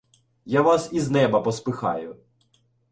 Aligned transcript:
Я 0.45 0.61
вас 0.61 0.89
із 0.93 1.11
неба 1.11 1.41
поспихаю 1.41 2.17